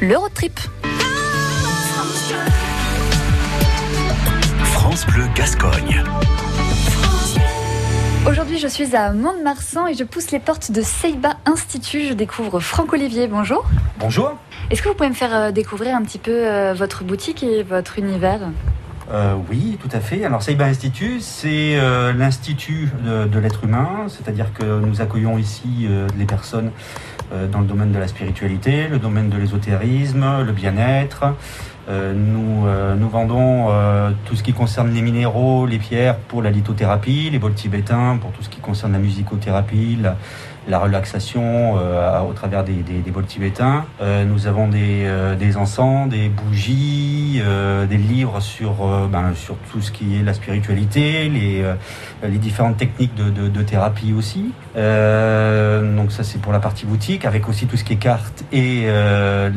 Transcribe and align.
le 0.00 0.16
road 0.16 0.32
trip. 0.34 0.60
France 4.62 5.06
Bleu 5.06 5.24
Gascogne. 5.34 6.02
Aujourd'hui, 8.28 8.58
je 8.58 8.66
suis 8.68 8.94
à 8.94 9.12
Mont-de-Marsan 9.12 9.86
et 9.86 9.94
je 9.94 10.04
pousse 10.04 10.30
les 10.32 10.40
portes 10.40 10.70
de 10.70 10.82
Seiba 10.82 11.36
Institut. 11.46 12.08
Je 12.08 12.12
découvre 12.12 12.60
Franck 12.60 12.92
Olivier. 12.92 13.26
Bonjour. 13.26 13.64
Bonjour. 13.98 14.36
Est-ce 14.70 14.82
que 14.82 14.88
vous 14.88 14.94
pouvez 14.94 15.08
me 15.08 15.14
faire 15.14 15.34
euh, 15.34 15.50
découvrir 15.52 15.94
un 15.94 16.02
petit 16.02 16.18
peu 16.18 16.32
euh, 16.32 16.74
votre 16.74 17.04
boutique 17.04 17.42
et 17.42 17.62
votre 17.62 17.98
univers? 17.98 18.40
Euh, 19.12 19.36
oui, 19.48 19.78
tout 19.80 19.88
à 19.92 20.00
fait. 20.00 20.24
Alors, 20.24 20.42
Seiba 20.42 20.64
Institut, 20.64 21.20
c'est 21.20 21.78
euh, 21.78 22.12
l'institut 22.12 22.90
de, 23.04 23.26
de 23.26 23.38
l'être 23.38 23.62
humain, 23.62 24.06
c'est-à-dire 24.08 24.52
que 24.52 24.64
nous 24.64 25.00
accueillons 25.00 25.38
ici 25.38 25.86
euh, 25.88 26.08
les 26.18 26.24
personnes 26.24 26.72
dans 27.50 27.60
le 27.60 27.66
domaine 27.66 27.92
de 27.92 27.98
la 27.98 28.08
spiritualité, 28.08 28.88
le 28.88 28.98
domaine 28.98 29.28
de 29.28 29.36
l'ésotérisme, 29.36 30.42
le 30.44 30.52
bien-être. 30.52 31.34
Euh, 31.88 32.12
nous, 32.14 32.66
euh, 32.66 32.96
nous 32.96 33.08
vendons 33.08 33.66
euh, 33.70 34.10
tout 34.24 34.34
ce 34.34 34.42
qui 34.42 34.52
concerne 34.52 34.92
les 34.92 35.02
minéraux, 35.02 35.66
les 35.66 35.78
pierres 35.78 36.16
pour 36.16 36.42
la 36.42 36.50
lithothérapie, 36.50 37.30
les 37.30 37.38
bols 37.38 37.54
tibétains 37.54 38.18
pour 38.20 38.32
tout 38.32 38.42
ce 38.42 38.48
qui 38.48 38.58
concerne 38.58 38.92
la 38.92 38.98
musicothérapie, 38.98 39.96
la, 40.02 40.16
la 40.68 40.78
relaxation 40.78 41.78
euh, 41.78 42.20
au 42.28 42.32
travers 42.32 42.64
des, 42.64 42.82
des, 42.82 43.10
bols 43.10 43.26
tibétains. 43.26 43.84
Euh, 44.00 44.24
nous 44.24 44.46
avons 44.46 44.68
des, 44.68 45.04
euh, 45.04 45.36
encens, 45.56 46.08
des 46.08 46.28
bougies, 46.28 47.40
euh, 47.40 47.86
des 47.86 47.96
livres 47.96 48.40
sur, 48.40 48.84
euh, 48.84 49.06
ben, 49.10 49.32
sur 49.34 49.56
tout 49.70 49.80
ce 49.80 49.92
qui 49.92 50.18
est 50.18 50.22
la 50.22 50.34
spiritualité, 50.34 51.28
les, 51.28 51.62
euh, 51.62 51.74
différentes 52.38 52.76
techniques 52.76 53.14
de 53.14 53.62
thérapie 53.62 54.12
aussi. 54.12 54.52
Donc 56.06 56.12
ça 56.12 56.22
c'est 56.22 56.40
pour 56.40 56.52
la 56.52 56.60
partie 56.60 56.86
boutique, 56.86 57.24
avec 57.24 57.48
aussi 57.48 57.66
tout 57.66 57.76
ce 57.76 57.82
qui 57.82 57.94
est 57.94 57.96
cartes 57.96 58.44
et 58.52 58.82
euh, 58.84 59.50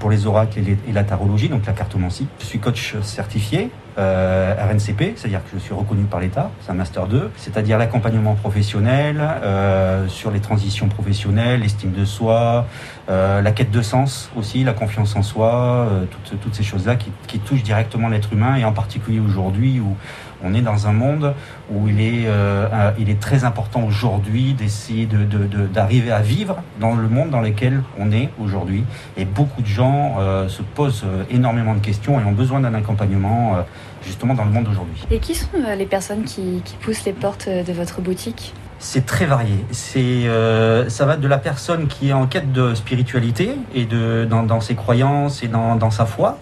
pour 0.00 0.10
les 0.10 0.26
oracles 0.26 0.58
et, 0.58 0.92
la 0.92 1.04
tarologie, 1.04 1.48
donc 1.48 1.64
la 1.64 1.72
cartomancie. 1.72 2.26
Je 2.40 2.44
suis 2.44 2.58
coach 2.58 2.96
certifié 3.02 3.70
euh, 3.98 4.52
RNCP, 4.58 5.12
c'est-à-dire 5.14 5.44
que 5.44 5.50
je 5.54 5.58
suis 5.58 5.72
reconnu 5.72 6.02
par 6.02 6.18
l'État, 6.18 6.50
c'est 6.60 6.72
un 6.72 6.74
master 6.74 7.06
2, 7.06 7.30
c'est-à-dire 7.36 7.78
l'accompagnement 7.78 8.34
professionnel, 8.34 9.18
euh, 9.20 10.08
sur 10.08 10.32
les 10.32 10.40
transitions 10.40 10.88
professionnelles, 10.88 11.60
l'estime 11.60 11.92
de 11.92 12.04
soi, 12.04 12.66
la 13.08 13.52
quête 13.52 13.70
de 13.70 13.82
sens 13.82 14.30
aussi, 14.34 14.64
la 14.64 14.72
confiance 14.72 15.14
en 15.14 15.22
soi, 15.22 15.86
toutes, 16.10 16.54
ces 16.54 16.62
choses-là 16.64 16.96
qui, 16.96 17.38
touchent 17.38 17.62
directement 17.62 18.08
l'être 18.08 18.32
humain 18.32 18.56
et 18.56 18.64
en 18.64 18.72
particulier 18.72 19.20
aujourd'hui 19.20 19.78
où 19.78 19.94
on 20.42 20.54
est 20.54 20.62
dans 20.62 20.86
un 20.86 20.92
monde 20.92 21.34
où 21.70 21.88
il 21.88 22.00
est, 22.00 23.20
très 23.20 23.44
important 23.44 23.84
aujourd'hui 23.84 24.54
d'essayer 24.54 25.06
d'arriver 25.06 25.91
à 26.10 26.20
vivre 26.20 26.56
dans 26.80 26.94
le 26.94 27.08
monde 27.08 27.30
dans 27.30 27.40
lequel 27.40 27.82
on 27.98 28.12
est 28.12 28.30
aujourd'hui. 28.40 28.84
Et 29.16 29.24
beaucoup 29.24 29.62
de 29.62 29.66
gens 29.66 30.16
euh, 30.18 30.48
se 30.48 30.62
posent 30.62 31.04
énormément 31.30 31.74
de 31.74 31.80
questions 31.80 32.20
et 32.20 32.24
ont 32.24 32.32
besoin 32.32 32.60
d'un 32.60 32.74
accompagnement 32.74 33.56
euh, 33.56 33.62
justement 34.04 34.34
dans 34.34 34.44
le 34.44 34.50
monde 34.50 34.64
d'aujourd'hui. 34.64 35.04
Et 35.10 35.18
qui 35.18 35.34
sont 35.34 35.48
euh, 35.54 35.74
les 35.74 35.86
personnes 35.86 36.24
qui, 36.24 36.62
qui, 36.64 36.76
poussent 36.76 37.04
les 37.04 37.12
portes 37.12 37.48
de 37.48 37.72
votre 37.72 38.00
boutique? 38.00 38.54
C'est 38.78 39.06
très 39.06 39.26
varié. 39.26 39.64
C'est, 39.70 40.26
euh, 40.26 40.88
ça 40.88 41.06
va 41.06 41.16
de 41.16 41.28
la 41.28 41.38
personne 41.38 41.86
qui 41.86 42.08
est 42.08 42.12
en 42.12 42.26
quête 42.26 42.52
de 42.52 42.74
spiritualité 42.74 43.52
et 43.74 43.84
de, 43.84 44.26
dans, 44.28 44.42
dans 44.42 44.60
ses 44.60 44.74
croyances 44.74 45.44
et 45.44 45.48
dans, 45.48 45.76
dans 45.76 45.90
sa 45.90 46.04
foi. 46.04 46.38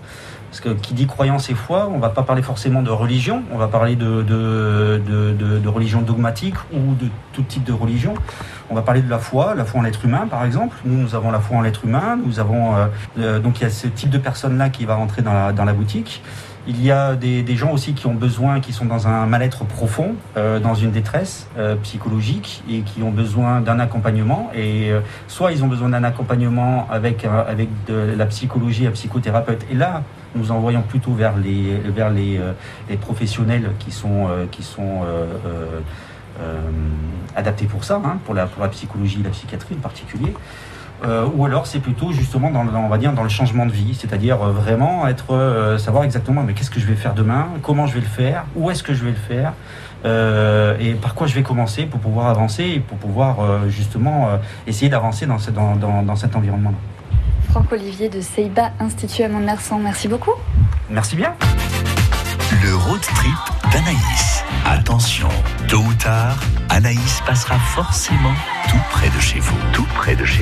Parce 0.51 0.61
que 0.61 0.71
qui 0.71 0.95
dit 0.95 1.07
croyance 1.07 1.49
et 1.49 1.55
foi, 1.55 1.89
on 1.95 1.99
va 1.99 2.09
pas 2.09 2.25
parler 2.25 2.43
forcément 2.43 2.83
de 2.83 2.91
religion, 2.91 3.45
on 3.53 3.57
va 3.57 3.69
parler 3.69 3.95
de, 3.95 4.23
de, 4.23 5.01
de, 5.01 5.69
religion 5.69 6.03
dogmatique 6.03 6.57
ou 6.73 6.95
de 6.95 7.07
tout 7.33 7.43
type 7.43 7.63
de 7.63 7.73
religion. 7.73 8.15
On 8.69 8.75
va 8.75 8.83
parler 8.83 9.01
de 9.01 9.09
la 9.09 9.19
foi, 9.19 9.55
la 9.55 9.65
foi 9.65 9.79
en 9.81 9.83
l'être 9.85 10.05
humain 10.05 10.27
par 10.29 10.45
exemple. 10.45 10.77
Nous, 10.85 11.01
nous 11.01 11.15
avons 11.15 11.31
la 11.31 11.39
foi 11.39 11.59
en 11.59 11.61
l'être 11.61 11.85
humain. 11.85 12.19
Nous 12.25 12.41
avons 12.41 12.75
euh, 13.19 13.39
donc 13.39 13.61
il 13.61 13.63
y 13.63 13.67
a 13.67 13.71
ce 13.71 13.87
type 13.87 14.11
de 14.11 14.19
personne 14.19 14.59
là 14.59 14.71
qui 14.71 14.85
va 14.87 14.97
rentrer 14.97 15.23
dans 15.23 15.65
la 15.65 15.73
boutique. 15.73 16.21
Il 16.67 16.85
y 16.85 16.91
a 16.91 17.17
des, 17.17 17.57
gens 17.57 17.73
aussi 17.73 17.95
qui 17.95 18.07
ont 18.07 18.15
besoin, 18.15 18.61
qui 18.61 18.73
sont 18.73 18.85
dans 18.85 19.09
un 19.09 19.27
mal-être 19.27 19.65
profond, 19.65 20.15
euh, 20.37 20.61
dans 20.61 20.75
une 20.75 20.91
détresse 20.91 21.49
euh, 21.57 21.75
psychologique 21.77 22.63
et 22.71 22.83
qui 22.83 23.03
ont 23.03 23.11
besoin 23.11 23.63
d'un 23.63 23.81
accompagnement. 23.81 24.51
Et 24.55 24.91
euh, 24.91 25.01
soit 25.27 25.53
ils 25.53 25.65
ont 25.65 25.69
besoin 25.69 25.89
d'un 25.89 26.05
accompagnement 26.05 26.87
avec, 26.91 27.25
avec 27.25 27.69
de 27.87 28.15
la 28.17 28.27
psychologie, 28.27 28.87
un 28.87 28.91
psychothérapeute. 28.91 29.65
Et 29.71 29.75
là, 29.75 30.03
nous 30.35 30.51
envoyons 30.53 30.83
plutôt 30.83 31.13
vers 31.13 31.37
les, 31.37 31.79
vers 31.79 32.11
les, 32.11 32.39
professionnels 33.01 33.71
qui 33.79 33.91
sont, 33.91 34.29
qui 34.53 34.63
sont 34.63 35.03
adaptés 37.35 37.67
pour 37.67 37.83
ça, 37.83 38.01
hein, 38.05 38.19
pour, 38.25 38.35
la, 38.35 38.47
pour 38.47 38.63
la 38.63 38.69
psychologie 38.69 39.19
et 39.21 39.25
la 39.25 39.31
psychiatrie 39.31 39.75
en 39.77 39.81
particulier. 39.81 40.33
Euh, 41.05 41.27
ou 41.35 41.47
alors 41.47 41.67
c'est 41.67 41.79
plutôt 41.79 42.13
justement 42.13 42.51
dans, 42.51 42.67
on 42.67 42.89
va 42.89 42.99
dire 42.99 43.13
dans 43.13 43.23
le 43.23 43.29
changement 43.29 43.65
de 43.65 43.73
vie, 43.73 43.95
c'est-à-dire 43.99 44.43
euh, 44.43 44.53
vraiment 44.53 45.07
être 45.09 45.33
euh, 45.33 45.79
savoir 45.79 46.05
exactement 46.05 46.43
mais 46.43 46.53
qu'est-ce 46.53 46.71
que 46.71 46.81
je 46.81 46.87
vais 46.87 46.95
faire 46.95 47.15
demain, 47.15 47.49
comment 47.63 47.87
je 47.87 47.95
vais 47.95 48.01
le 48.01 48.07
faire, 48.07 48.45
où 48.55 48.71
est-ce 48.71 48.83
que 48.83 48.93
je 48.93 49.05
vais 49.05 49.11
le 49.11 49.17
faire 49.17 49.53
et 50.03 50.95
par 50.95 51.15
quoi 51.15 51.27
je 51.27 51.35
vais 51.35 51.43
commencer 51.43 51.85
pour 51.85 52.01
pouvoir 52.01 52.29
avancer 52.29 52.65
et 52.65 52.81
pour 52.81 52.97
pouvoir 52.97 53.69
justement 53.69 54.31
essayer 54.67 54.89
d'avancer 54.89 55.27
dans, 55.27 55.39
ce, 55.39 55.51
dans, 55.51 55.77
dans, 55.77 56.03
dans, 56.03 56.17
cet 56.17 56.37
environnement-là. 56.37 56.77
Franck 57.51 57.71
Olivier 57.71 58.09
de 58.09 58.23
Seiba 58.23 58.71
Institut 58.81 59.25
à 59.25 59.29
Mont-de-Marsan, 59.29 59.79
merci 59.79 60.09
beaucoup. 60.09 60.33
Merci 60.89 61.17
bien. 61.17 61.35
Le 62.63 62.75
road 62.75 63.01
trip 63.01 63.73
d'Anaïs. 63.73 64.43
Attention, 64.65 65.29
tôt 65.69 65.79
ou 65.79 65.95
tard, 65.95 66.39
Anaïs 66.69 67.21
passera 67.27 67.59
forcément 67.59 68.35
tout 68.69 68.81
près 68.91 69.09
de 69.09 69.19
chez 69.21 69.41
vous, 69.41 69.57
tout 69.73 69.87
près 69.97 70.15
de 70.15 70.25
chez 70.25 70.39